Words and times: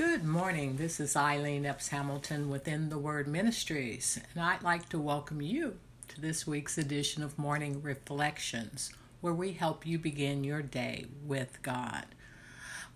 Good 0.00 0.24
morning. 0.24 0.76
This 0.76 0.98
is 0.98 1.14
Eileen 1.14 1.66
Epps 1.66 1.88
Hamilton 1.88 2.48
with 2.48 2.66
In 2.66 2.88
the 2.88 2.96
Word 2.96 3.28
Ministries, 3.28 4.18
and 4.32 4.42
I'd 4.42 4.62
like 4.62 4.88
to 4.88 4.98
welcome 4.98 5.42
you 5.42 5.76
to 6.08 6.18
this 6.18 6.46
week's 6.46 6.78
edition 6.78 7.22
of 7.22 7.38
Morning 7.38 7.82
Reflections, 7.82 8.94
where 9.20 9.34
we 9.34 9.52
help 9.52 9.86
you 9.86 9.98
begin 9.98 10.42
your 10.42 10.62
day 10.62 11.04
with 11.22 11.60
God. 11.60 12.06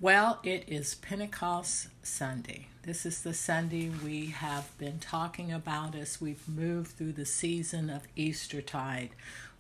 Well, 0.00 0.40
it 0.42 0.64
is 0.66 0.94
Pentecost 0.94 1.88
Sunday. 2.02 2.68
This 2.84 3.04
is 3.04 3.22
the 3.22 3.34
Sunday 3.34 3.90
we 4.02 4.28
have 4.28 4.76
been 4.78 4.98
talking 4.98 5.52
about 5.52 5.94
as 5.94 6.22
we've 6.22 6.48
moved 6.48 6.92
through 6.92 7.12
the 7.12 7.26
season 7.26 7.90
of 7.90 8.08
Eastertide. 8.16 9.10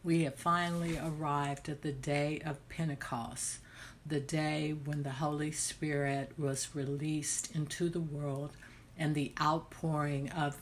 We 0.02 0.24
have 0.24 0.36
finally 0.36 0.96
arrived 0.96 1.68
at 1.68 1.82
the 1.82 1.92
day 1.92 2.40
of 2.42 2.66
Pentecost 2.70 3.58
the 4.06 4.20
day 4.20 4.74
when 4.84 5.02
the 5.02 5.10
Holy 5.10 5.50
Spirit 5.50 6.32
was 6.38 6.74
released 6.74 7.54
into 7.54 7.88
the 7.88 8.00
world 8.00 8.52
and 8.98 9.14
the 9.14 9.32
outpouring 9.40 10.30
of 10.30 10.60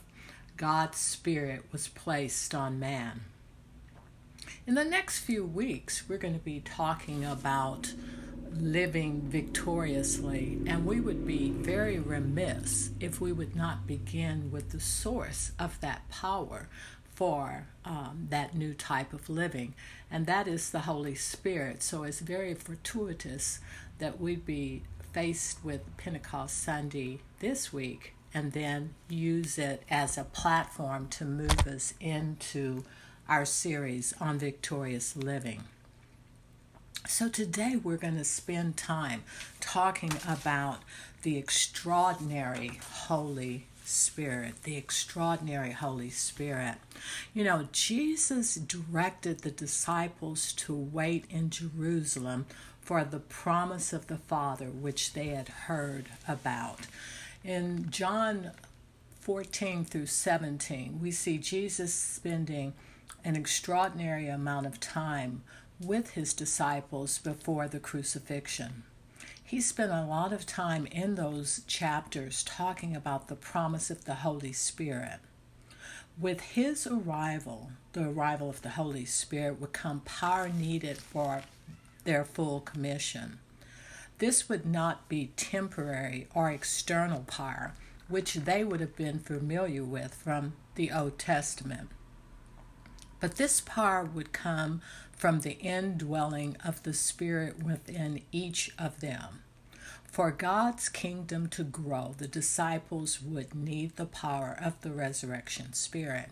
God's 0.55 0.97
Spirit 0.97 1.65
was 1.71 1.87
placed 1.87 2.55
on 2.55 2.79
man. 2.79 3.21
In 4.65 4.75
the 4.75 4.85
next 4.85 5.19
few 5.19 5.45
weeks, 5.45 6.07
we're 6.07 6.17
going 6.17 6.33
to 6.33 6.39
be 6.39 6.61
talking 6.61 7.25
about 7.25 7.93
living 8.55 9.21
victoriously, 9.21 10.59
and 10.67 10.85
we 10.85 11.01
would 11.01 11.25
be 11.25 11.49
very 11.49 11.99
remiss 11.99 12.91
if 12.99 13.19
we 13.19 13.31
would 13.31 13.55
not 13.55 13.87
begin 13.87 14.51
with 14.51 14.69
the 14.69 14.79
source 14.79 15.51
of 15.57 15.79
that 15.81 16.07
power 16.09 16.69
for 17.15 17.67
um, 17.85 18.27
that 18.29 18.55
new 18.55 18.73
type 18.73 19.13
of 19.13 19.29
living, 19.29 19.73
and 20.09 20.25
that 20.25 20.47
is 20.47 20.71
the 20.71 20.81
Holy 20.81 21.15
Spirit. 21.15 21.83
So 21.83 22.03
it's 22.03 22.19
very 22.19 22.53
fortuitous 22.53 23.59
that 23.99 24.19
we 24.19 24.35
be 24.35 24.83
faced 25.11 25.63
with 25.63 25.81
Pentecost 25.97 26.61
Sunday 26.61 27.19
this 27.39 27.71
week 27.71 28.13
and 28.33 28.51
then 28.53 28.95
use 29.07 29.57
it 29.59 29.83
as 29.89 30.17
a 30.17 30.23
platform 30.23 31.07
to 31.07 31.23
move 31.23 31.67
us 31.67 31.93
into 31.99 32.83
our 33.29 33.45
series 33.45 34.13
on 34.19 34.39
victorious 34.39 35.15
living. 35.15 35.63
So, 37.07 37.27
today 37.29 37.75
we're 37.75 37.97
going 37.97 38.17
to 38.17 38.23
spend 38.23 38.77
time 38.77 39.23
talking 39.59 40.13
about 40.27 40.79
the 41.21 41.37
extraordinary 41.37 42.79
Holy 42.91 43.67
Spirit, 43.83 44.63
the 44.63 44.77
extraordinary 44.77 45.71
Holy 45.71 46.09
Spirit. 46.09 46.75
You 47.33 47.43
know, 47.43 47.67
Jesus 47.71 48.55
directed 48.55 49.39
the 49.39 49.51
disciples 49.51 50.53
to 50.53 50.73
wait 50.75 51.25
in 51.29 51.49
Jerusalem 51.49 52.45
for 52.81 53.03
the 53.03 53.19
promise 53.19 53.93
of 53.93 54.07
the 54.07 54.17
Father, 54.17 54.67
which 54.67 55.13
they 55.13 55.27
had 55.27 55.49
heard 55.49 56.07
about. 56.27 56.81
In 57.43 57.89
John 57.89 58.51
14 59.21 59.85
through 59.85 60.07
17, 60.07 60.99
we 61.01 61.11
see 61.11 61.37
Jesus 61.37 61.93
spending 61.93 62.73
an 63.23 63.35
extraordinary 63.35 64.27
amount 64.27 64.65
of 64.65 64.79
time 64.79 65.43
with 65.79 66.11
his 66.11 66.33
disciples 66.33 67.19
before 67.19 67.67
the 67.67 67.79
crucifixion 67.79 68.83
he 69.53 69.61
spent 69.61 69.91
a 69.91 70.03
lot 70.03 70.33
of 70.33 70.47
time 70.47 70.87
in 70.87 71.13
those 71.13 71.61
chapters 71.67 72.41
talking 72.43 72.95
about 72.95 73.27
the 73.27 73.35
promise 73.35 73.91
of 73.91 74.05
the 74.05 74.15
Holy 74.15 74.51
Spirit. 74.51 75.19
With 76.19 76.41
his 76.41 76.87
arrival, 76.87 77.69
the 77.91 78.09
arrival 78.09 78.49
of 78.49 78.63
the 78.63 78.69
Holy 78.69 79.05
Spirit 79.05 79.61
would 79.61 79.71
come 79.71 79.99
power 79.99 80.49
needed 80.49 80.97
for 80.97 81.43
their 82.03 82.25
full 82.25 82.61
commission. 82.61 83.37
This 84.17 84.49
would 84.49 84.65
not 84.65 85.07
be 85.07 85.33
temporary 85.35 86.25
or 86.33 86.49
external 86.49 87.19
power, 87.19 87.73
which 88.07 88.33
they 88.33 88.63
would 88.63 88.79
have 88.79 88.95
been 88.95 89.19
familiar 89.19 89.83
with 89.83 90.15
from 90.15 90.53
the 90.73 90.91
Old 90.91 91.19
Testament. 91.19 91.89
But 93.19 93.35
this 93.35 93.61
power 93.61 94.03
would 94.03 94.33
come 94.33 94.81
from 95.23 95.39
the 95.39 95.57
indwelling 95.59 96.57
of 96.65 96.83
the 96.83 96.91
Spirit 96.91 97.63
within 97.63 98.19
each 98.33 98.69
of 98.77 98.99
them. 98.99 99.39
For 100.03 100.31
God's 100.31 100.89
kingdom 100.89 101.47
to 101.51 101.63
grow, 101.63 102.13
the 102.17 102.27
disciples 102.27 103.21
would 103.21 103.55
need 103.55 103.95
the 103.95 104.05
power 104.05 104.59
of 104.61 104.81
the 104.81 104.91
resurrection 104.91 105.71
Spirit. 105.71 106.27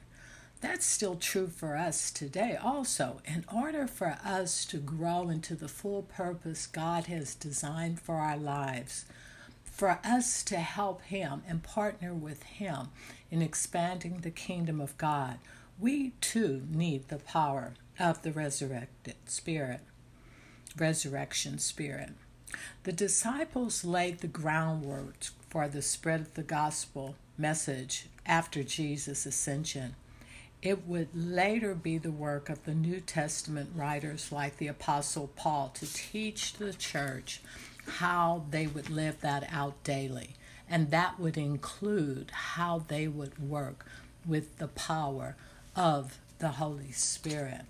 That's 0.60 0.86
still 0.86 1.16
true 1.16 1.48
for 1.48 1.78
us 1.78 2.12
today, 2.12 2.58
also. 2.62 3.22
In 3.24 3.46
order 3.50 3.88
for 3.88 4.18
us 4.26 4.66
to 4.66 4.78
grow 4.78 5.30
into 5.30 5.56
the 5.56 5.70
full 5.70 6.02
purpose 6.02 6.68
God 6.68 7.06
has 7.06 7.34
designed 7.34 8.02
for 8.02 8.16
our 8.16 8.36
lives, 8.36 9.06
for 9.64 10.02
us 10.04 10.44
to 10.44 10.58
help 10.58 11.04
Him 11.04 11.44
and 11.48 11.64
partner 11.64 12.14
with 12.14 12.44
Him 12.44 12.90
in 13.32 13.42
expanding 13.42 14.18
the 14.18 14.32
kingdom 14.32 14.82
of 14.82 14.98
God, 14.98 15.38
we 15.80 16.12
too 16.20 16.64
need 16.70 17.08
the 17.08 17.20
power 17.20 17.72
of 18.00 18.22
the 18.22 18.32
resurrected 18.32 19.16
spirit, 19.26 19.82
resurrection 20.78 21.60
spirit. 21.60 22.12
The 22.84 22.92
disciples 22.92 23.86
laid 23.86 24.20
the 24.20 24.28
groundwork 24.28 25.26
for 25.50 25.68
the 25.68 25.82
spread 25.82 26.22
of 26.22 26.34
the 26.34 26.44
gospel 26.44 27.16
message 27.38 28.08
after 28.26 28.64
Jesus' 28.64 29.26
ascension. 29.26 29.96
It 30.62 30.88
would 30.88 31.10
later 31.16 31.74
be 31.74 31.98
the 31.98 32.12
work 32.12 32.50
of 32.50 32.66
the 32.66 32.76
New 32.76 33.00
Testament 33.00 33.72
writers 33.76 34.32
like 34.32 34.58
the 34.58 34.68
Apostle 34.68 35.32
Paul 35.36 35.72
to 35.76 35.92
teach 35.92 36.54
the 36.54 36.74
church 36.74 37.42
how 37.86 38.46
they 38.52 38.68
would 38.68 38.90
live 38.90 39.22
that 39.22 39.48
out 39.52 39.84
daily. 39.84 40.36
And 40.70 40.92
that 40.92 41.20
would 41.20 41.38
include 41.38 42.32
how 42.32 42.86
they 42.88 43.08
would 43.08 43.40
work 43.40 43.86
with 44.26 44.58
the 44.60 44.68
power 44.68 45.36
of 45.76 46.20
the 46.40 46.50
Holy 46.50 46.92
Spirit. 46.92 47.66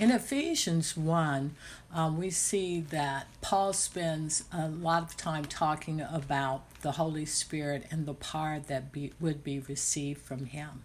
In 0.00 0.10
Ephesians 0.10 0.96
1, 0.96 1.54
um, 1.92 2.18
we 2.18 2.30
see 2.30 2.80
that 2.80 3.28
Paul 3.40 3.72
spends 3.72 4.42
a 4.52 4.66
lot 4.66 5.04
of 5.04 5.16
time 5.16 5.44
talking 5.44 6.00
about 6.00 6.64
the 6.80 6.90
Holy 6.92 7.24
Spirit 7.24 7.86
and 7.92 8.04
the 8.04 8.14
power 8.14 8.58
that 8.58 8.90
be, 8.90 9.12
would 9.20 9.44
be 9.44 9.60
received 9.60 10.20
from 10.20 10.46
Him. 10.46 10.82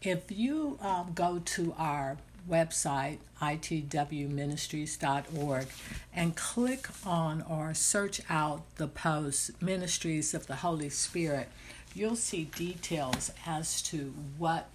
If 0.00 0.32
you 0.32 0.78
um, 0.80 1.12
go 1.14 1.42
to 1.44 1.74
our 1.76 2.16
website, 2.48 3.18
itwministries.org, 3.40 5.66
and 6.14 6.34
click 6.34 6.88
on 7.04 7.42
or 7.42 7.74
search 7.74 8.22
out 8.30 8.62
the 8.76 8.88
post 8.88 9.60
Ministries 9.60 10.32
of 10.32 10.46
the 10.46 10.56
Holy 10.56 10.88
Spirit, 10.88 11.48
you'll 11.94 12.16
see 12.16 12.44
details 12.44 13.30
as 13.46 13.82
to 13.82 14.14
what 14.38 14.70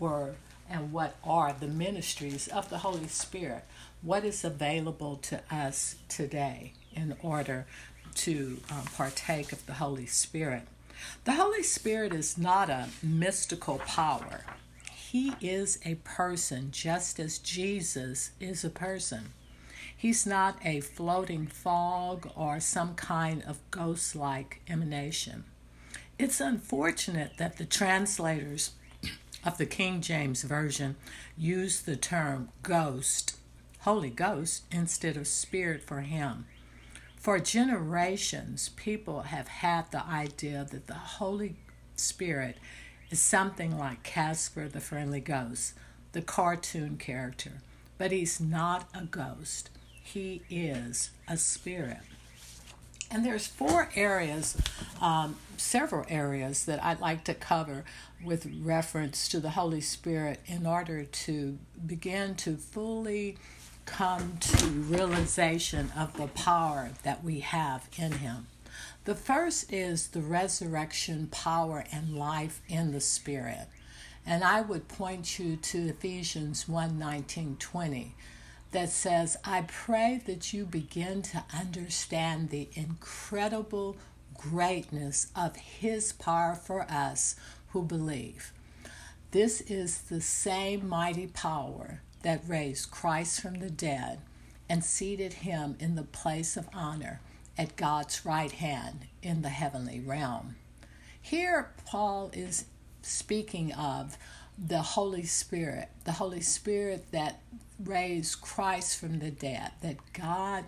were 0.00 0.34
and 0.70 0.92
what 0.92 1.16
are 1.24 1.52
the 1.52 1.68
ministries 1.68 2.48
of 2.48 2.70
the 2.70 2.78
Holy 2.78 3.08
Spirit. 3.08 3.64
What 4.02 4.24
is 4.24 4.44
available 4.44 5.16
to 5.16 5.40
us 5.50 5.96
today 6.08 6.72
in 6.94 7.16
order 7.22 7.66
to 8.16 8.58
um, 8.70 8.84
partake 8.96 9.52
of 9.52 9.64
the 9.66 9.74
Holy 9.74 10.06
Spirit? 10.06 10.62
The 11.24 11.32
Holy 11.32 11.62
Spirit 11.62 12.14
is 12.14 12.38
not 12.38 12.70
a 12.70 12.88
mystical 13.02 13.78
power. 13.78 14.44
He 14.94 15.34
is 15.40 15.78
a 15.84 15.96
person, 15.96 16.70
just 16.72 17.20
as 17.20 17.38
Jesus 17.38 18.30
is 18.40 18.64
a 18.64 18.70
person. 18.70 19.32
He's 19.96 20.26
not 20.26 20.58
a 20.64 20.80
floating 20.80 21.46
fog 21.46 22.30
or 22.36 22.60
some 22.60 22.94
kind 22.94 23.42
of 23.44 23.58
ghost 23.70 24.14
like 24.14 24.60
emanation. 24.68 25.44
It's 26.18 26.40
unfortunate 26.40 27.32
that 27.38 27.56
the 27.56 27.64
translators 27.64 28.72
of 29.46 29.58
the 29.58 29.64
King 29.64 30.00
James 30.00 30.42
Version 30.42 30.96
use 31.38 31.80
the 31.80 31.94
term 31.96 32.48
ghost, 32.64 33.36
Holy 33.80 34.10
Ghost, 34.10 34.64
instead 34.72 35.16
of 35.16 35.28
spirit 35.28 35.84
for 35.84 36.00
him. 36.00 36.46
For 37.16 37.38
generations, 37.38 38.70
people 38.70 39.22
have 39.22 39.46
had 39.46 39.92
the 39.92 40.04
idea 40.04 40.66
that 40.68 40.88
the 40.88 40.94
Holy 40.94 41.54
Spirit 41.94 42.58
is 43.08 43.20
something 43.20 43.78
like 43.78 44.02
Casper 44.02 44.66
the 44.66 44.80
Friendly 44.80 45.20
Ghost, 45.20 45.74
the 46.10 46.22
cartoon 46.22 46.96
character, 46.96 47.62
but 47.98 48.10
he's 48.10 48.40
not 48.40 48.88
a 48.92 49.04
ghost. 49.04 49.70
He 50.02 50.42
is 50.50 51.10
a 51.28 51.36
spirit. 51.36 51.98
And 53.10 53.24
there's 53.24 53.46
four 53.46 53.88
areas, 53.94 54.56
um, 55.00 55.36
several 55.56 56.04
areas 56.08 56.64
that 56.64 56.82
I'd 56.82 57.00
like 57.00 57.24
to 57.24 57.34
cover 57.34 57.84
with 58.24 58.50
reference 58.62 59.28
to 59.28 59.40
the 59.40 59.50
Holy 59.50 59.80
Spirit 59.80 60.40
in 60.46 60.66
order 60.66 61.04
to 61.04 61.58
begin 61.86 62.34
to 62.36 62.56
fully 62.56 63.38
come 63.84 64.36
to 64.40 64.66
realization 64.66 65.92
of 65.96 66.16
the 66.16 66.26
power 66.26 66.90
that 67.04 67.22
we 67.22 67.40
have 67.40 67.88
in 67.96 68.12
Him. 68.12 68.48
The 69.04 69.14
first 69.14 69.72
is 69.72 70.08
the 70.08 70.20
resurrection 70.20 71.28
power 71.30 71.84
and 71.92 72.16
life 72.16 72.60
in 72.68 72.90
the 72.90 73.00
Spirit. 73.00 73.68
And 74.26 74.42
I 74.42 74.60
would 74.60 74.88
point 74.88 75.38
you 75.38 75.54
to 75.54 75.88
Ephesians 75.88 76.68
1 76.68 76.98
19, 76.98 77.56
20 77.60 78.14
that 78.72 78.90
says, 78.90 79.36
I 79.44 79.62
pray 79.62 80.20
that 80.26 80.52
you 80.52 80.66
begin 80.66 81.22
to 81.22 81.44
understand 81.56 82.50
the 82.50 82.68
incredible 82.74 83.96
greatness 84.34 85.28
of 85.34 85.56
his 85.56 86.12
power 86.12 86.54
for 86.54 86.82
us 86.82 87.36
who 87.68 87.82
believe. 87.82 88.52
This 89.30 89.60
is 89.62 90.02
the 90.02 90.20
same 90.20 90.88
mighty 90.88 91.26
power 91.26 92.00
that 92.22 92.42
raised 92.46 92.90
Christ 92.90 93.40
from 93.40 93.60
the 93.60 93.70
dead 93.70 94.20
and 94.68 94.84
seated 94.84 95.34
him 95.34 95.76
in 95.78 95.94
the 95.94 96.02
place 96.02 96.56
of 96.56 96.68
honor 96.74 97.20
at 97.58 97.76
God's 97.76 98.26
right 98.26 98.52
hand 98.52 99.06
in 99.22 99.42
the 99.42 99.48
heavenly 99.48 100.00
realm. 100.00 100.56
Here, 101.20 101.70
Paul 101.86 102.30
is 102.32 102.66
speaking 103.02 103.72
of 103.72 104.16
the 104.58 104.82
Holy 104.82 105.24
Spirit, 105.24 105.88
the 106.04 106.12
Holy 106.12 106.40
Spirit 106.40 107.06
that 107.12 107.40
raised 107.82 108.40
Christ 108.40 108.98
from 108.98 109.18
the 109.18 109.30
dead, 109.30 109.72
that 109.82 109.96
God 110.12 110.64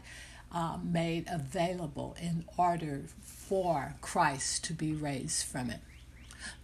uh, 0.53 0.79
made 0.83 1.27
available 1.31 2.17
in 2.21 2.45
order 2.57 3.03
for 3.23 3.95
Christ 4.01 4.65
to 4.65 4.73
be 4.73 4.93
raised 4.93 5.47
from 5.47 5.71
it. 5.71 5.81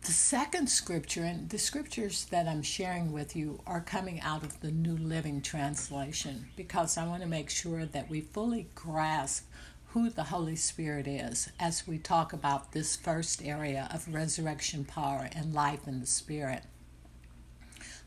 The 0.02 0.12
second 0.12 0.68
scripture, 0.68 1.24
and 1.24 1.50
the 1.50 1.58
scriptures 1.58 2.26
that 2.26 2.46
I'm 2.46 2.62
sharing 2.62 3.12
with 3.12 3.34
you 3.34 3.60
are 3.66 3.80
coming 3.80 4.20
out 4.20 4.42
of 4.42 4.60
the 4.60 4.70
New 4.70 4.96
Living 4.96 5.42
Translation 5.42 6.46
because 6.56 6.96
I 6.96 7.06
want 7.06 7.22
to 7.22 7.28
make 7.28 7.50
sure 7.50 7.84
that 7.84 8.08
we 8.08 8.20
fully 8.20 8.68
grasp 8.74 9.46
who 9.88 10.10
the 10.10 10.24
Holy 10.24 10.56
Spirit 10.56 11.06
is 11.06 11.50
as 11.58 11.86
we 11.86 11.98
talk 11.98 12.32
about 12.32 12.72
this 12.72 12.96
first 12.96 13.44
area 13.44 13.88
of 13.92 14.12
resurrection 14.12 14.84
power 14.84 15.28
and 15.34 15.54
life 15.54 15.86
in 15.86 16.00
the 16.00 16.06
Spirit. 16.06 16.64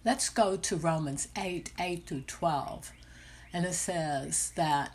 Let's 0.05 0.29
go 0.29 0.55
to 0.55 0.75
Romans 0.75 1.27
8 1.37 1.71
8 1.79 2.05
through 2.05 2.23
12. 2.27 2.91
And 3.53 3.65
it 3.65 3.73
says 3.73 4.51
that, 4.55 4.91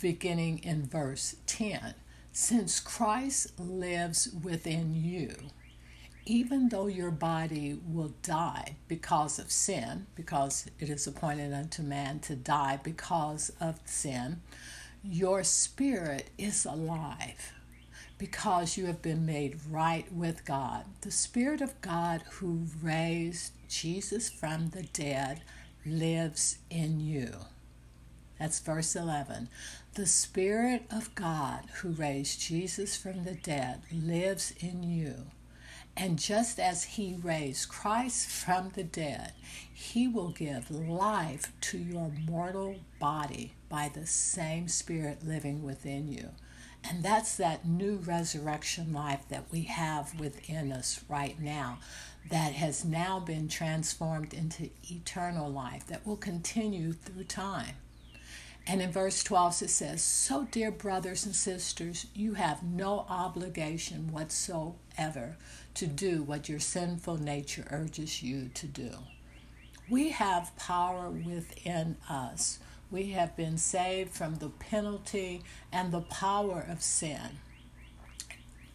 beginning 0.00 0.58
in 0.58 0.86
verse 0.86 1.36
10, 1.46 1.94
since 2.32 2.80
Christ 2.80 3.58
lives 3.58 4.28
within 4.42 4.94
you, 4.94 5.34
even 6.24 6.68
though 6.68 6.86
your 6.86 7.10
body 7.10 7.78
will 7.86 8.14
die 8.22 8.76
because 8.88 9.38
of 9.38 9.50
sin, 9.50 10.06
because 10.14 10.66
it 10.78 10.88
is 10.88 11.06
appointed 11.06 11.52
unto 11.52 11.82
man 11.82 12.20
to 12.20 12.36
die 12.36 12.78
because 12.82 13.50
of 13.60 13.80
sin, 13.84 14.40
your 15.02 15.42
spirit 15.42 16.30
is 16.38 16.64
alive 16.64 17.52
because 18.22 18.76
you 18.76 18.86
have 18.86 19.02
been 19.02 19.26
made 19.26 19.58
right 19.68 20.10
with 20.12 20.44
God. 20.44 20.84
The 21.00 21.10
Spirit 21.10 21.60
of 21.60 21.80
God 21.80 22.22
who 22.34 22.66
raised 22.80 23.50
Jesus 23.72 24.28
from 24.28 24.70
the 24.70 24.82
dead 24.82 25.42
lives 25.86 26.58
in 26.70 27.00
you. 27.00 27.32
That's 28.38 28.60
verse 28.60 28.94
11. 28.94 29.48
The 29.94 30.06
Spirit 30.06 30.84
of 30.90 31.14
God 31.14 31.64
who 31.76 31.90
raised 31.90 32.40
Jesus 32.40 32.96
from 32.96 33.24
the 33.24 33.34
dead 33.34 33.82
lives 33.92 34.52
in 34.60 34.82
you. 34.82 35.26
And 35.96 36.18
just 36.18 36.58
as 36.58 36.84
he 36.84 37.14
raised 37.22 37.68
Christ 37.68 38.28
from 38.28 38.70
the 38.70 38.84
dead, 38.84 39.32
he 39.72 40.08
will 40.08 40.30
give 40.30 40.70
life 40.70 41.52
to 41.62 41.78
your 41.78 42.10
mortal 42.26 42.76
body 42.98 43.52
by 43.68 43.90
the 43.92 44.06
same 44.06 44.68
Spirit 44.68 45.26
living 45.26 45.62
within 45.62 46.08
you. 46.08 46.30
And 46.84 47.02
that's 47.02 47.36
that 47.36 47.66
new 47.66 47.96
resurrection 47.96 48.92
life 48.92 49.28
that 49.28 49.52
we 49.52 49.62
have 49.64 50.18
within 50.18 50.72
us 50.72 51.04
right 51.08 51.40
now 51.40 51.78
that 52.30 52.52
has 52.52 52.84
now 52.84 53.20
been 53.20 53.48
transformed 53.48 54.32
into 54.32 54.70
eternal 54.90 55.50
life 55.50 55.86
that 55.86 56.06
will 56.06 56.16
continue 56.16 56.92
through 56.92 57.24
time. 57.24 57.74
And 58.66 58.80
in 58.80 58.92
verse 58.92 59.24
12 59.24 59.62
it 59.62 59.70
says, 59.70 60.02
So, 60.02 60.46
dear 60.50 60.70
brothers 60.70 61.26
and 61.26 61.34
sisters, 61.34 62.06
you 62.14 62.34
have 62.34 62.62
no 62.62 63.06
obligation 63.08 64.12
whatsoever 64.12 65.36
to 65.74 65.86
do 65.86 66.22
what 66.22 66.48
your 66.48 66.60
sinful 66.60 67.18
nature 67.18 67.66
urges 67.70 68.22
you 68.22 68.50
to 68.54 68.66
do. 68.66 68.90
We 69.90 70.10
have 70.10 70.56
power 70.56 71.10
within 71.10 71.96
us. 72.08 72.60
We 72.90 73.10
have 73.10 73.36
been 73.36 73.58
saved 73.58 74.12
from 74.12 74.36
the 74.36 74.50
penalty 74.50 75.42
and 75.72 75.90
the 75.90 76.02
power 76.02 76.64
of 76.68 76.82
sin. 76.82 77.40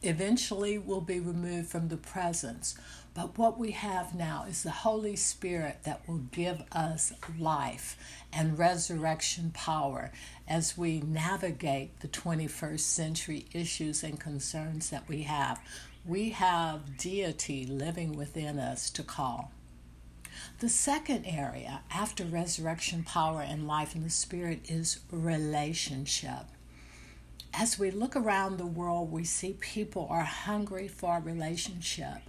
Eventually, 0.04 0.78
we'll 0.78 1.02
be 1.02 1.20
removed 1.20 1.70
from 1.70 1.88
the 1.88 1.98
presence. 1.98 2.76
But 3.18 3.36
what 3.36 3.58
we 3.58 3.72
have 3.72 4.14
now 4.14 4.46
is 4.48 4.62
the 4.62 4.70
Holy 4.70 5.16
Spirit 5.16 5.80
that 5.86 6.08
will 6.08 6.20
give 6.32 6.62
us 6.72 7.12
life 7.40 7.98
and 8.32 8.60
resurrection 8.60 9.50
power 9.56 10.12
as 10.48 10.78
we 10.78 11.00
navigate 11.00 12.00
the 12.02 12.10
21st 12.10 12.80
century 12.80 13.48
issues 13.54 14.04
and 14.04 14.20
concerns 14.20 14.92
that 14.92 15.10
we 15.10 15.24
have. 15.24 15.60
We 16.06 16.30
have 16.30 16.96
deity 17.00 17.66
living 17.66 18.16
within 18.16 18.60
us 18.60 18.92
to 18.92 19.02
call. 19.02 19.52
The 20.60 20.70
second 20.70 21.26
area 21.26 21.82
after 21.92 22.24
resurrection 22.24 23.02
power 23.02 23.42
and 23.42 23.68
life 23.68 23.96
in 23.96 24.04
the 24.04 24.12
Spirit 24.12 24.70
is 24.70 25.00
relationship. 25.10 26.46
As 27.52 27.80
we 27.80 27.90
look 27.90 28.16
around 28.16 28.58
the 28.58 28.68
world, 28.68 29.12
we 29.12 29.24
see 29.24 29.54
people 29.54 30.06
are 30.12 30.22
hungry 30.22 30.88
for 30.88 31.18
a 31.18 31.22
relationship 31.22 32.20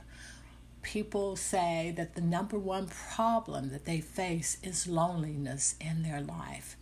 people 0.89 1.37
say 1.37 1.93
that 1.99 2.15
the 2.15 2.21
number 2.23 2.59
one 2.59 2.87
problem 2.87 3.69
that 3.69 3.85
they 3.85 4.01
face 4.01 4.57
is 4.63 4.87
loneliness 4.87 5.75
in 5.79 6.03
their 6.03 6.23
life. 6.23 6.79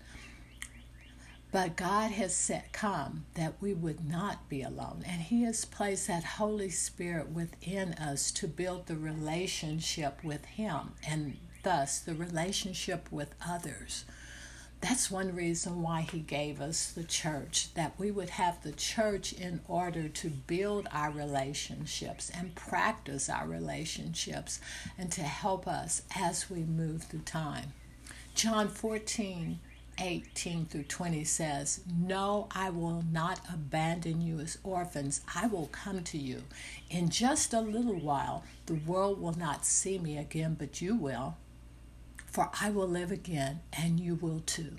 But 1.51 1.77
God 1.77 2.13
has 2.13 2.33
set 2.33 2.73
come 2.73 3.25
that 3.35 3.55
we 3.61 3.75
would 3.75 4.09
not 4.09 4.49
be 4.49 4.63
alone. 4.63 5.03
And 5.05 5.23
He 5.23 5.43
has 5.43 5.65
placed 5.65 6.07
that 6.07 6.23
Holy 6.23 6.71
Spirit 6.71 7.31
within 7.31 7.95
us 7.95 8.31
to 8.33 8.47
build 8.47 8.87
the 8.87 8.97
relationship 8.97 10.23
with 10.23 10.45
Him 10.45 10.93
and 11.05 11.39
thus 11.65 11.99
the 11.99 12.15
relationship 12.15 13.11
with 13.11 13.35
others. 13.45 14.05
That's 14.81 15.11
one 15.11 15.35
reason 15.35 15.83
why 15.83 16.03
he 16.03 16.21
gave 16.21 16.61
us 16.61 16.93
the 16.93 17.03
church, 17.03 17.73
that 17.75 17.99
we 17.99 18.11
would 18.11 18.31
have 18.31 18.63
the 18.63 18.73
church 18.73 19.33
in 19.33 19.61
order 19.67 20.09
to 20.09 20.29
build 20.29 20.87
our 20.93 21.11
relationships 21.11 22.31
and 22.31 22.55
practice 22.55 23.29
our 23.29 23.47
relationships 23.47 24.61
and 24.99 25.11
to 25.13 25.23
help 25.23 25.67
us 25.67 26.03
as 26.15 26.51
we 26.51 26.61
move 26.61 27.05
through 27.05 27.21
time. 27.21 27.73
John 28.35 28.69
14, 28.69 29.59
18 29.99 30.67
through 30.67 30.83
20 30.83 31.25
says, 31.25 31.81
No, 31.99 32.47
I 32.51 32.69
will 32.69 33.03
not 33.11 33.41
abandon 33.51 34.21
you 34.21 34.41
as 34.41 34.59
orphans. 34.63 35.23
I 35.35 35.47
will 35.47 35.69
come 35.69 36.03
to 36.05 36.19
you. 36.19 36.43
In 36.91 37.09
just 37.09 37.55
a 37.55 37.61
little 37.61 37.99
while, 37.99 38.45
the 38.67 38.75
world 38.75 39.21
will 39.21 39.37
not 39.39 39.65
see 39.65 39.99
me 39.99 40.19
again, 40.19 40.55
but 40.59 40.83
you 40.83 40.95
will 40.95 41.37
for 42.37 42.51
I 42.61 42.69
will 42.69 42.87
live 42.87 43.11
again, 43.11 43.61
and 43.73 43.99
you 43.99 44.15
will 44.15 44.41
too. 44.41 44.77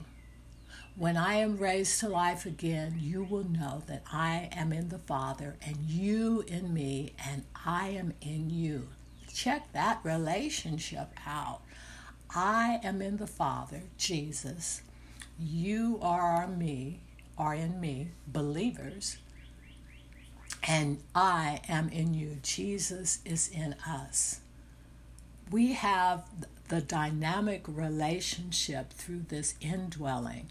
When 0.96 1.18
I 1.18 1.38
am 1.38 1.58
raised 1.58 2.00
to 2.02 2.08
life 2.08 2.46
again, 2.46 3.00
you 3.00 3.24
will 3.24 3.50
know 3.50 3.82
that 3.88 4.04
I 4.14 4.50
am 4.52 4.72
in 4.72 4.90
the 4.90 5.00
Father, 5.00 5.56
and 5.66 5.78
you 5.78 6.44
in 6.46 6.72
me, 6.72 7.14
and 7.18 7.46
I 7.66 7.88
am 7.88 8.14
in 8.22 8.52
you. 8.52 8.90
Check 9.34 9.74
that 9.74 10.02
relationship 10.04 11.10
out. 11.26 11.62
I 12.30 12.80
am 12.84 13.02
in 13.02 13.18
the 13.18 13.26
Father, 13.26 13.82
Jesus. 13.98 14.84
You 15.40 15.98
are 16.04 16.46
me, 16.46 17.00
are 17.40 17.56
in 17.56 17.82
me, 17.82 18.10
believers, 18.28 19.18
and 20.62 21.02
I 21.16 21.62
am 21.68 21.90
in 21.90 22.14
you. 22.14 22.38
Jesus 22.44 23.18
is 23.26 23.48
in 23.48 23.74
us. 23.88 24.42
We 25.50 25.74
have 25.74 26.24
the 26.70 26.82
dynamic 26.82 27.64
relationship 27.68 28.92
through 28.92 29.26
this 29.30 29.56
indwelling 29.62 30.50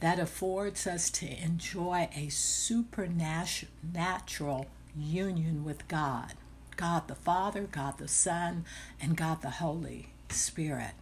that 0.00 0.18
affords 0.18 0.86
us 0.86 1.10
to 1.10 1.26
enjoy 1.42 2.08
a 2.14 2.28
supernatural 2.28 4.66
union 4.96 5.64
with 5.64 5.86
God 5.88 6.34
God 6.78 7.08
the 7.08 7.16
Father, 7.16 7.68
God 7.70 7.98
the 7.98 8.08
Son, 8.08 8.64
and 9.00 9.16
God 9.16 9.42
the 9.42 9.50
Holy 9.50 10.10
Spirit. 10.30 10.92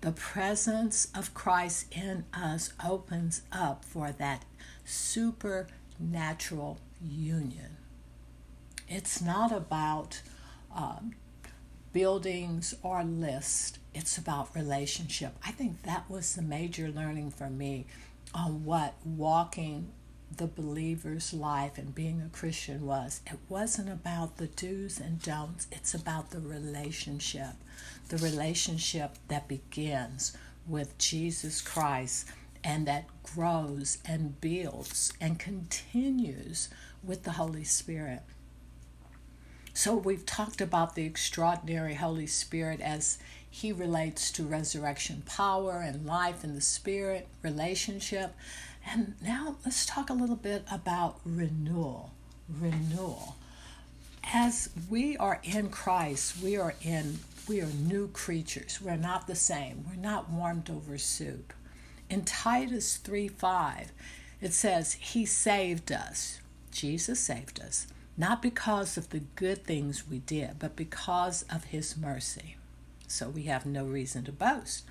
The 0.00 0.12
presence 0.12 1.08
of 1.14 1.34
Christ 1.34 1.94
in 1.94 2.24
us 2.32 2.72
opens 2.82 3.42
up 3.52 3.84
for 3.84 4.12
that 4.12 4.46
supernatural 4.86 6.78
union. 7.06 7.76
It's 8.88 9.20
not 9.20 9.52
about 9.52 10.22
um, 10.74 11.12
buildings 11.92 12.74
or 12.82 13.04
lists. 13.04 13.78
It's 13.94 14.18
about 14.18 14.54
relationship. 14.54 15.36
I 15.44 15.50
think 15.50 15.82
that 15.82 16.08
was 16.08 16.34
the 16.34 16.42
major 16.42 16.88
learning 16.88 17.30
for 17.30 17.50
me 17.50 17.86
on 18.34 18.64
what 18.64 18.94
walking 19.04 19.88
the 20.36 20.46
believer's 20.46 21.32
life 21.32 21.76
and 21.76 21.94
being 21.94 22.20
a 22.20 22.28
Christian 22.28 22.86
was. 22.86 23.20
It 23.26 23.38
wasn't 23.48 23.90
about 23.90 24.36
the 24.36 24.46
do's 24.46 25.00
and 25.00 25.20
don'ts, 25.20 25.66
it's 25.72 25.94
about 25.94 26.30
the 26.30 26.40
relationship. 26.40 27.54
The 28.08 28.18
relationship 28.18 29.16
that 29.28 29.48
begins 29.48 30.36
with 30.66 30.96
Jesus 30.98 31.60
Christ 31.60 32.28
and 32.62 32.86
that 32.86 33.06
grows 33.22 33.98
and 34.04 34.40
builds 34.40 35.12
and 35.20 35.38
continues 35.38 36.68
with 37.02 37.24
the 37.24 37.32
Holy 37.32 37.64
Spirit. 37.64 38.22
So 39.72 39.94
we've 39.94 40.26
talked 40.26 40.60
about 40.60 40.94
the 40.94 41.06
extraordinary 41.06 41.94
Holy 41.94 42.26
Spirit 42.26 42.80
as 42.80 43.18
he 43.50 43.72
relates 43.72 44.30
to 44.32 44.44
resurrection 44.44 45.22
power 45.26 45.82
and 45.84 46.06
life 46.06 46.44
in 46.44 46.54
the 46.54 46.60
spirit, 46.60 47.28
relationship. 47.42 48.34
And 48.86 49.14
now 49.22 49.56
let's 49.64 49.84
talk 49.84 50.08
a 50.08 50.14
little 50.14 50.36
bit 50.36 50.64
about 50.70 51.20
renewal. 51.24 52.12
Renewal. 52.48 53.36
As 54.32 54.70
we 54.88 55.16
are 55.16 55.40
in 55.42 55.70
Christ, 55.70 56.42
we 56.42 56.56
are 56.56 56.74
in 56.82 57.18
we 57.48 57.60
are 57.60 57.66
new 57.66 58.08
creatures. 58.08 58.80
We're 58.80 58.96
not 58.96 59.26
the 59.26 59.34
same. 59.34 59.84
We're 59.88 60.00
not 60.00 60.30
warmed 60.30 60.70
over 60.70 60.96
soup. 60.98 61.52
In 62.08 62.24
Titus 62.24 62.96
3 62.98 63.28
5, 63.28 63.92
it 64.40 64.52
says, 64.52 64.92
He 64.94 65.26
saved 65.26 65.90
us. 65.90 66.40
Jesus 66.70 67.18
saved 67.18 67.60
us 67.60 67.88
not 68.20 68.42
because 68.42 68.98
of 68.98 69.08
the 69.08 69.20
good 69.34 69.64
things 69.64 70.06
we 70.06 70.18
did, 70.18 70.58
but 70.58 70.76
because 70.76 71.42
of 71.50 71.64
his 71.64 71.96
mercy. 71.96 72.56
So 73.10 73.28
we 73.28 73.42
have 73.44 73.66
no 73.66 73.84
reason 73.84 74.24
to 74.24 74.32
boast. 74.32 74.84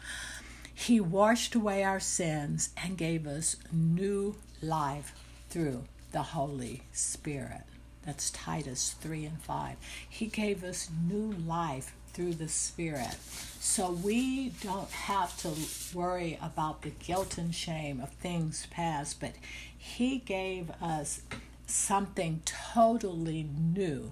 He 0.74 1.00
washed 1.00 1.56
away 1.56 1.84
our 1.84 2.00
sins 2.00 2.70
and 2.78 2.98
gave 2.98 3.26
us 3.26 3.56
new 3.72 4.36
life 4.62 5.14
through 5.50 5.86
the 6.12 6.22
Holy 6.22 6.84
Spirit. 6.92 7.64
That's 8.06 8.30
Titus 8.32 8.96
3 9.00 9.26
and 9.26 9.42
5. 9.42 9.76
He 10.10 10.28
gave 10.28 10.64
us 10.64 10.90
new 11.08 11.34
life 11.46 11.94
through 12.14 12.34
the 12.34 12.48
Spirit. 12.48 13.18
So 13.60 13.92
we 13.92 14.50
don't 14.62 14.92
have 14.92 15.38
to 15.42 15.54
worry 15.98 16.38
about 16.42 16.82
the 16.82 16.90
guilt 16.90 17.38
and 17.38 17.54
shame 17.54 18.00
of 18.02 18.10
things 18.10 18.68
past, 18.72 19.20
but 19.20 19.34
He 19.78 20.18
gave 20.18 20.72
us 20.82 21.22
something 21.68 22.42
totally 22.46 23.48
new 23.58 24.12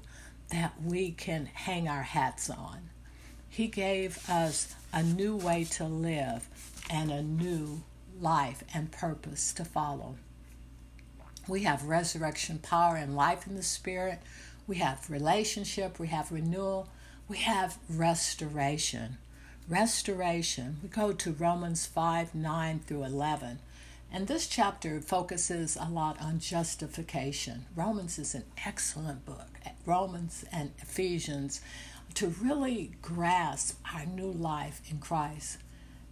that 0.50 0.74
we 0.84 1.12
can 1.12 1.48
hang 1.48 1.88
our 1.88 2.04
hats 2.04 2.50
on. 2.50 2.90
He 3.58 3.66
gave 3.66 4.30
us 4.30 4.76
a 4.94 5.02
new 5.02 5.36
way 5.36 5.64
to 5.64 5.86
live 5.86 6.48
and 6.92 7.10
a 7.10 7.24
new 7.24 7.82
life 8.22 8.64
and 8.72 8.92
purpose 8.92 9.52
to 9.54 9.66
follow. 9.66 10.18
We 11.48 11.64
have 11.64 11.82
resurrection 11.86 12.60
power 12.60 12.98
and 12.98 13.16
life 13.16 13.48
in 13.48 13.56
the 13.56 13.64
Spirit. 13.64 14.20
We 14.68 14.76
have 14.76 15.10
relationship. 15.10 15.98
We 15.98 16.10
have 16.10 16.32
renewal. 16.32 16.90
We 17.28 17.38
have 17.38 17.80
restoration. 17.90 19.18
Restoration. 19.68 20.78
We 20.84 20.90
go 20.90 21.12
to 21.14 21.32
Romans 21.32 21.88
5 21.88 22.36
9 22.36 22.80
through 22.86 23.06
11. 23.06 23.58
And 24.12 24.28
this 24.28 24.46
chapter 24.46 25.02
focuses 25.02 25.76
a 25.76 25.90
lot 25.90 26.22
on 26.22 26.38
justification. 26.40 27.66
Romans 27.76 28.20
is 28.20 28.36
an 28.36 28.44
excellent 28.68 29.26
book, 29.26 29.50
Romans 29.84 30.46
and 30.52 30.74
Ephesians, 30.80 31.60
to 32.16 32.28
really 32.28 32.92
grasp 33.02 33.80
our 33.94 34.06
new 34.06 34.32
life 34.32 34.82
in 34.90 35.00
Christ. 35.00 35.60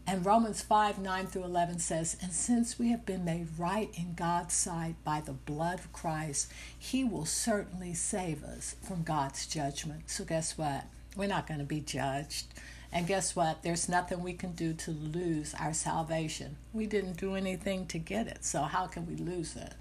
And 0.08 0.24
Romans 0.24 0.62
5 0.62 1.00
9 1.00 1.28
through 1.28 1.46
11 1.46 1.80
says, 1.80 2.16
And 2.22 2.32
since 2.32 2.78
we 2.78 2.90
have 2.92 3.06
been 3.06 3.26
made 3.26 3.48
right 3.58 3.90
in 3.96 4.14
God's 4.14 4.54
sight 4.54 4.96
by 5.04 5.20
the 5.20 5.34
blood 5.34 5.80
of 5.80 5.94
Christ, 5.94 6.52
He 6.78 7.04
will 7.04 7.26
certainly 7.26 7.96
save 7.96 8.44
us 8.44 8.76
from 8.84 9.02
God's 9.02 9.48
judgment. 9.48 10.10
So, 10.12 10.24
guess 10.24 10.58
what? 10.58 10.86
We're 11.16 11.28
not 11.28 11.48
going 11.48 11.60
to 11.60 11.66
be 11.66 11.80
judged. 11.80 12.46
And 12.92 13.08
guess 13.08 13.36
what? 13.36 13.64
There's 13.64 13.90
nothing 13.90 14.22
we 14.22 14.34
can 14.34 14.52
do 14.52 14.74
to 14.74 14.92
lose 14.92 15.56
our 15.56 15.74
salvation. 15.74 16.58
We 16.72 16.86
didn't 16.86 17.18
do 17.18 17.36
anything 17.36 17.88
to 17.88 17.98
get 17.98 18.28
it, 18.28 18.46
so 18.46 18.62
how 18.62 18.86
can 18.86 19.08
we 19.08 19.16
lose 19.16 19.56
it? 19.56 19.74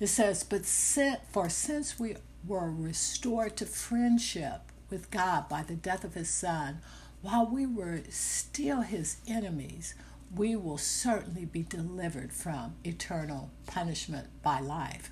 It 0.00 0.06
says, 0.06 0.42
But 0.42 0.64
for 0.64 1.50
since 1.50 2.00
we 2.00 2.16
were 2.46 2.70
restored 2.70 3.56
to 3.58 3.66
friendship 3.66 4.62
with 4.90 5.10
God 5.10 5.48
by 5.48 5.62
the 5.62 5.74
death 5.74 6.04
of 6.04 6.14
his 6.14 6.28
Son, 6.28 6.78
while 7.22 7.46
we 7.46 7.66
were 7.66 8.00
still 8.08 8.82
his 8.82 9.18
enemies, 9.28 9.94
we 10.34 10.56
will 10.56 10.78
certainly 10.78 11.44
be 11.44 11.62
delivered 11.62 12.32
from 12.32 12.74
eternal 12.84 13.50
punishment 13.66 14.28
by 14.42 14.60
life. 14.60 15.10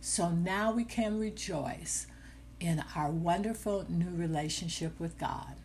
So 0.00 0.30
now 0.30 0.72
we 0.72 0.84
can 0.84 1.18
rejoice 1.18 2.06
in 2.60 2.84
our 2.94 3.10
wonderful 3.10 3.86
new 3.88 4.14
relationship 4.14 4.98
with 4.98 5.18
God 5.18 5.56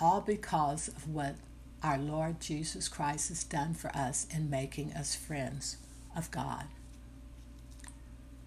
all 0.00 0.20
because 0.20 0.88
of 0.88 1.08
what 1.08 1.36
our 1.82 1.98
Lord 1.98 2.40
Jesus 2.40 2.88
Christ 2.88 3.28
has 3.28 3.44
done 3.44 3.74
for 3.74 3.94
us 3.96 4.26
in 4.34 4.50
making 4.50 4.92
us 4.92 5.14
friends 5.14 5.76
of 6.16 6.30
God. 6.30 6.64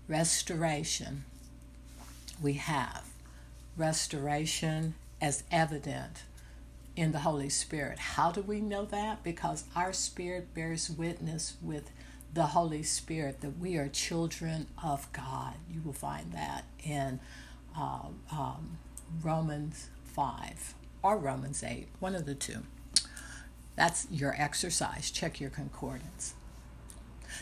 Restoration. 0.08 1.24
We 2.42 2.54
have 2.54 3.09
restoration 3.80 4.94
as 5.22 5.44
evident 5.52 6.24
in 6.96 7.14
the 7.14 7.20
Holy 7.20 7.50
Spirit. 7.50 7.98
How 7.98 8.32
do 8.32 8.42
we 8.42 8.60
know 8.60 8.86
that? 8.86 9.24
Because 9.24 9.64
our 9.76 9.94
spirit 9.94 10.54
bears 10.54 10.90
witness 10.90 11.56
with 11.62 11.92
the 12.34 12.48
Holy 12.48 12.84
Spirit 12.84 13.42
that 13.42 13.58
we 13.58 13.78
are 13.78 13.88
children 13.88 14.68
of 14.84 15.12
God. 15.14 15.54
You 15.72 15.82
will 15.82 15.94
find 15.94 16.34
that 16.34 16.66
in 16.84 17.20
uh, 17.78 18.08
um, 18.32 18.78
Romans 19.24 19.90
5 20.04 20.76
or 21.02 21.18
Romans 21.18 21.64
8, 21.64 21.88
one 22.00 22.16
of 22.16 22.26
the 22.26 22.36
two. 22.36 22.64
That's 23.76 24.08
your 24.12 24.36
exercise. 24.38 25.10
Check 25.10 25.40
your 25.40 25.50
concordance. 25.50 26.34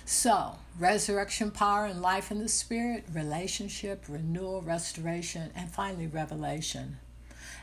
So, 0.05 0.55
resurrection 0.79 1.51
power 1.51 1.85
and 1.85 2.01
life 2.01 2.31
in 2.31 2.39
the 2.39 2.49
Spirit, 2.49 3.05
relationship, 3.13 4.05
renewal, 4.07 4.61
restoration, 4.61 5.51
and 5.55 5.71
finally, 5.71 6.07
revelation. 6.07 6.97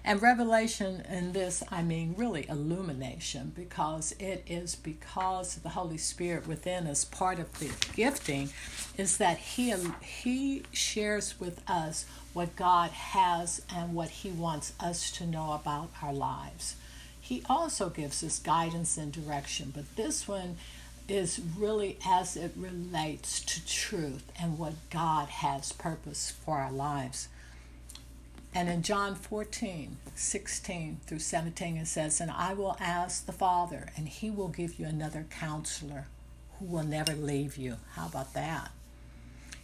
And 0.06 0.20
revelation 0.20 1.02
in 1.08 1.32
this, 1.32 1.62
I 1.70 1.82
mean 1.82 2.14
really 2.18 2.46
illumination, 2.48 3.52
because 3.54 4.12
it 4.18 4.44
is 4.46 4.74
because 4.74 5.56
the 5.56 5.70
Holy 5.70 5.96
Spirit 5.96 6.46
within 6.46 6.86
us, 6.86 7.06
part 7.06 7.38
of 7.38 7.58
the 7.58 7.70
gifting, 7.94 8.50
is 8.98 9.16
that 9.16 9.38
He, 9.38 9.74
he 10.02 10.62
shares 10.72 11.40
with 11.40 11.62
us 11.68 12.04
what 12.34 12.54
God 12.54 12.90
has 12.90 13.62
and 13.74 13.94
what 13.94 14.10
He 14.10 14.30
wants 14.30 14.74
us 14.78 15.10
to 15.12 15.26
know 15.26 15.52
about 15.52 15.90
our 16.02 16.12
lives. 16.12 16.76
He 17.18 17.42
also 17.48 17.88
gives 17.88 18.22
us 18.22 18.38
guidance 18.38 18.98
and 18.98 19.10
direction, 19.10 19.72
but 19.74 19.96
this 19.96 20.28
one 20.28 20.58
is 21.08 21.40
really 21.56 21.98
as 22.06 22.36
it 22.36 22.52
relates 22.56 23.40
to 23.40 23.66
truth 23.66 24.30
and 24.40 24.58
what 24.58 24.74
God 24.90 25.28
has 25.28 25.72
purpose 25.72 26.30
for 26.30 26.58
our 26.58 26.72
lives. 26.72 27.28
And 28.54 28.68
in 28.68 28.82
John 28.82 29.14
14, 29.14 29.96
16 30.14 31.00
through 31.06 31.18
17, 31.18 31.76
it 31.76 31.86
says, 31.86 32.20
And 32.20 32.30
I 32.30 32.54
will 32.54 32.76
ask 32.80 33.26
the 33.26 33.32
Father, 33.32 33.90
and 33.96 34.08
he 34.08 34.30
will 34.30 34.48
give 34.48 34.78
you 34.78 34.86
another 34.86 35.26
counselor 35.28 36.06
who 36.58 36.66
will 36.66 36.84
never 36.84 37.14
leave 37.14 37.56
you. 37.56 37.78
How 37.94 38.06
about 38.06 38.32
that? 38.34 38.70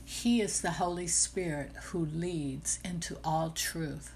He 0.05 0.41
is 0.41 0.61
the 0.61 0.73
Holy 0.73 1.07
Spirit 1.07 1.71
who 1.85 2.05
leads 2.05 2.81
into 2.85 3.19
all 3.25 3.51
truth. 3.51 4.13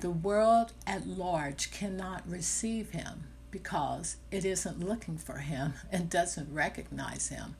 The 0.00 0.10
world 0.10 0.72
at 0.84 1.06
large 1.06 1.70
cannot 1.70 2.28
receive 2.28 2.90
him 2.90 3.24
because 3.50 4.16
it 4.30 4.44
isn't 4.44 4.86
looking 4.86 5.18
for 5.18 5.38
him 5.38 5.74
and 5.90 6.10
doesn't 6.10 6.52
recognize 6.52 7.28
him. 7.28 7.56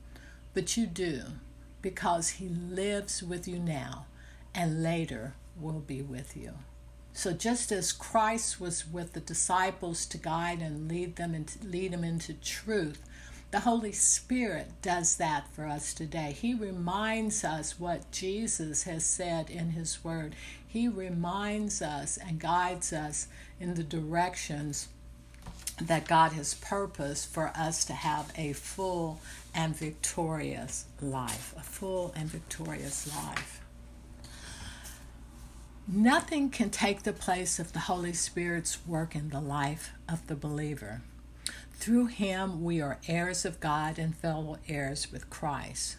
But 0.53 0.77
you 0.77 0.85
do 0.85 1.23
because 1.81 2.29
he 2.29 2.49
lives 2.49 3.23
with 3.23 3.47
you 3.47 3.59
now 3.59 4.05
and 4.53 4.83
later 4.83 5.35
will 5.59 5.79
be 5.79 6.01
with 6.01 6.35
you. 6.35 6.53
So 7.13 7.33
just 7.33 7.71
as 7.71 7.91
Christ 7.91 8.61
was 8.61 8.87
with 8.87 9.13
the 9.13 9.19
disciples 9.19 10.05
to 10.07 10.17
guide 10.17 10.61
and 10.61 10.87
lead 10.87 11.15
them 11.15 11.33
and 11.33 11.51
lead 11.63 11.91
them 11.91 12.03
into 12.03 12.33
truth, 12.33 13.01
the 13.51 13.61
Holy 13.61 13.91
Spirit 13.91 14.67
does 14.83 15.17
that 15.17 15.47
for 15.51 15.65
us 15.65 15.93
today. 15.93 16.37
He 16.39 16.53
reminds 16.53 17.43
us 17.43 17.79
what 17.79 18.11
Jesus 18.11 18.83
has 18.83 19.03
said 19.03 19.49
in 19.49 19.71
His 19.71 20.03
Word. 20.03 20.35
He 20.67 20.87
reminds 20.87 21.81
us 21.81 22.17
and 22.17 22.39
guides 22.39 22.93
us 22.93 23.27
in 23.59 23.73
the 23.73 23.83
directions 23.83 24.89
that 25.81 26.07
God 26.07 26.33
has 26.33 26.53
purposed 26.55 27.29
for 27.29 27.51
us 27.55 27.85
to 27.85 27.93
have 27.93 28.31
a 28.37 28.53
full 28.53 29.19
and 29.53 29.75
victorious 29.75 30.85
life. 31.01 31.53
A 31.57 31.61
full 31.61 32.13
and 32.15 32.29
victorious 32.29 33.07
life. 33.15 33.61
Nothing 35.87 36.49
can 36.49 36.69
take 36.69 37.03
the 37.03 37.13
place 37.13 37.57
of 37.57 37.73
the 37.73 37.79
Holy 37.79 38.13
Spirit's 38.13 38.85
work 38.85 39.15
in 39.15 39.29
the 39.29 39.41
life 39.41 39.91
of 40.07 40.27
the 40.27 40.35
believer. 40.35 41.01
Through 41.73 42.07
him, 42.07 42.63
we 42.63 42.79
are 42.81 42.99
heirs 43.07 43.45
of 43.45 43.59
God 43.59 43.97
and 43.97 44.15
fellow 44.15 44.59
heirs 44.67 45.11
with 45.11 45.29
Christ. 45.29 45.97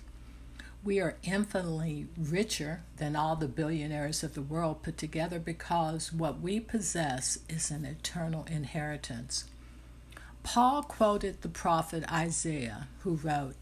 We 0.85 1.01
are 1.01 1.17
infinitely 1.23 2.07
richer 2.17 2.83
than 2.97 3.17
all 3.17 3.35
the 3.35 3.49
billionaires 3.49 4.23
of 4.23 4.35
the 4.35 4.43
world 4.43 4.83
put 4.83 4.97
together 4.97 5.39
because 5.39 6.13
what 6.13 6.41
we 6.41 6.61
possess 6.61 7.39
is 7.49 7.71
an 7.71 7.85
eternal 7.85 8.47
inheritance. 8.51 9.45
Paul 10.43 10.83
quoted 10.83 11.43
the 11.43 11.49
prophet 11.49 12.05
Isaiah, 12.11 12.89
who 13.01 13.17
wrote, 13.17 13.55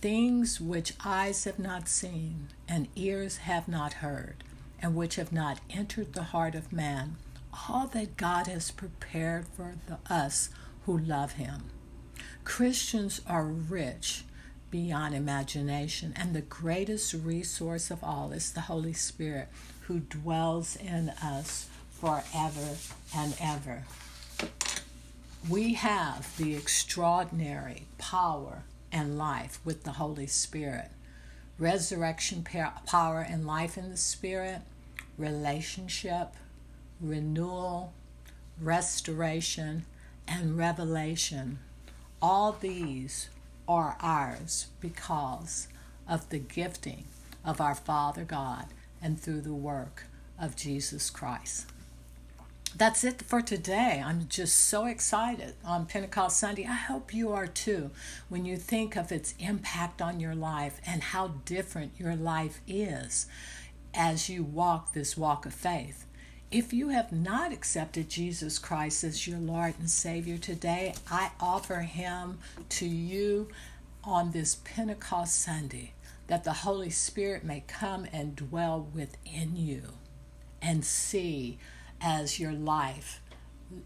things 0.00 0.60
which 0.60 0.94
eyes 1.04 1.44
have 1.44 1.58
not 1.58 1.88
seen 1.88 2.48
and 2.68 2.88
ears 2.96 3.38
have 3.38 3.68
not 3.68 3.94
heard, 3.94 4.44
and 4.80 4.94
which 4.94 5.16
have 5.16 5.32
not 5.32 5.60
entered 5.70 6.12
the 6.12 6.24
heart 6.24 6.54
of 6.54 6.72
man, 6.72 7.16
all 7.68 7.86
that 7.88 8.16
God 8.16 8.46
has 8.48 8.70
prepared 8.70 9.46
for 9.48 9.74
the, 9.86 9.98
us 10.12 10.50
who 10.84 10.98
love 10.98 11.32
Him. 11.32 11.70
Christians 12.44 13.20
are 13.26 13.46
rich 13.46 14.24
beyond 14.70 15.14
imagination, 15.14 16.12
and 16.16 16.34
the 16.34 16.42
greatest 16.42 17.14
resource 17.14 17.90
of 17.90 18.02
all 18.02 18.32
is 18.32 18.52
the 18.52 18.62
Holy 18.62 18.92
Spirit 18.92 19.48
who 19.82 20.00
dwells 20.00 20.76
in 20.76 21.10
us 21.22 21.68
forever 21.92 22.76
and 23.14 23.36
ever. 23.40 23.84
We 25.48 25.74
have 25.74 26.34
the 26.38 26.56
extraordinary 26.56 27.86
power 27.98 28.62
and 28.90 29.18
life 29.18 29.60
with 29.62 29.84
the 29.84 29.92
Holy 29.92 30.26
Spirit. 30.26 30.90
Resurrection 31.58 32.42
power 32.86 33.20
and 33.20 33.46
life 33.46 33.76
in 33.76 33.90
the 33.90 33.98
Spirit, 33.98 34.62
relationship, 35.18 36.28
renewal, 36.98 37.92
restoration, 38.58 39.84
and 40.26 40.56
revelation. 40.56 41.58
All 42.22 42.52
these 42.52 43.28
are 43.68 43.98
ours 44.00 44.68
because 44.80 45.68
of 46.08 46.30
the 46.30 46.38
gifting 46.38 47.04
of 47.44 47.60
our 47.60 47.74
Father 47.74 48.24
God 48.24 48.68
and 49.02 49.20
through 49.20 49.42
the 49.42 49.52
work 49.52 50.04
of 50.40 50.56
Jesus 50.56 51.10
Christ. 51.10 51.66
That's 52.76 53.04
it 53.04 53.22
for 53.22 53.40
today. 53.40 54.02
I'm 54.04 54.26
just 54.28 54.58
so 54.58 54.86
excited 54.86 55.54
on 55.64 55.86
Pentecost 55.86 56.40
Sunday. 56.40 56.66
I 56.66 56.74
hope 56.74 57.14
you 57.14 57.30
are 57.32 57.46
too 57.46 57.92
when 58.28 58.44
you 58.44 58.56
think 58.56 58.96
of 58.96 59.12
its 59.12 59.32
impact 59.38 60.02
on 60.02 60.18
your 60.18 60.34
life 60.34 60.80
and 60.84 61.00
how 61.00 61.28
different 61.44 61.92
your 61.98 62.16
life 62.16 62.60
is 62.66 63.28
as 63.94 64.28
you 64.28 64.42
walk 64.42 64.92
this 64.92 65.16
walk 65.16 65.46
of 65.46 65.54
faith. 65.54 66.04
If 66.50 66.72
you 66.72 66.88
have 66.88 67.12
not 67.12 67.52
accepted 67.52 68.08
Jesus 68.08 68.58
Christ 68.58 69.04
as 69.04 69.24
your 69.24 69.38
Lord 69.38 69.74
and 69.78 69.88
Savior 69.88 70.36
today, 70.36 70.94
I 71.08 71.30
offer 71.38 71.80
Him 71.80 72.38
to 72.70 72.86
you 72.86 73.50
on 74.02 74.32
this 74.32 74.56
Pentecost 74.64 75.40
Sunday 75.40 75.92
that 76.26 76.42
the 76.42 76.52
Holy 76.52 76.90
Spirit 76.90 77.44
may 77.44 77.62
come 77.68 78.04
and 78.12 78.34
dwell 78.34 78.88
within 78.92 79.54
you 79.54 79.92
and 80.60 80.84
see 80.84 81.58
as 82.04 82.38
your 82.38 82.52
life 82.52 83.20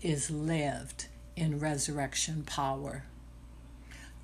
is 0.02 0.28
lived 0.28 1.06
in 1.36 1.60
resurrection 1.60 2.42
power. 2.42 3.04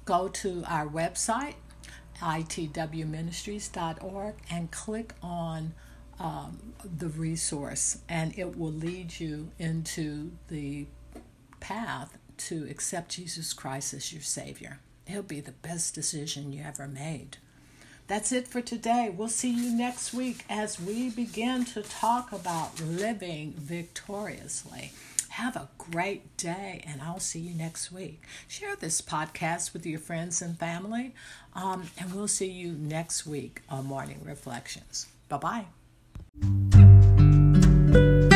Go 0.04 0.26
to 0.28 0.64
our 0.66 0.88
website, 0.88 1.54
itwministries.org, 2.20 4.34
and 4.50 4.70
click 4.72 5.14
on 5.22 5.72
um, 6.18 6.74
the 6.98 7.08
resource, 7.08 7.98
and 8.08 8.36
it 8.36 8.58
will 8.58 8.72
lead 8.72 9.20
you 9.20 9.52
into 9.60 10.32
the 10.48 10.86
path 11.60 12.18
to 12.36 12.66
accept 12.68 13.12
Jesus 13.12 13.52
Christ 13.52 13.94
as 13.94 14.12
your 14.12 14.22
Savior. 14.22 14.80
It'll 15.06 15.22
be 15.22 15.40
the 15.40 15.52
best 15.52 15.94
decision 15.94 16.52
you 16.52 16.64
ever 16.64 16.88
made. 16.88 17.36
That's 18.06 18.32
it 18.32 18.46
for 18.46 18.60
today. 18.60 19.12
We'll 19.14 19.28
see 19.28 19.50
you 19.50 19.70
next 19.74 20.12
week 20.12 20.44
as 20.50 20.78
we 20.80 21.08
begin 21.08 21.64
to 21.66 21.82
talk 21.82 22.32
about 22.32 22.80
living 22.80 23.54
victoriously. 23.56 24.92
Have 25.30 25.56
a 25.56 25.68
great 25.78 26.36
day, 26.36 26.84
and 26.86 27.00
I'll 27.02 27.18
see 27.18 27.40
you 27.40 27.54
next 27.54 27.90
week. 27.90 28.22
Share 28.46 28.76
this 28.76 29.00
podcast 29.00 29.72
with 29.72 29.84
your 29.84 29.98
friends 29.98 30.40
and 30.40 30.56
family, 30.56 31.14
um, 31.54 31.90
and 31.98 32.14
we'll 32.14 32.28
see 32.28 32.50
you 32.50 32.72
next 32.72 33.26
week 33.26 33.62
on 33.68 33.86
Morning 33.86 34.20
Reflections. 34.22 35.06
Bye 35.28 35.64
bye. 38.30 38.33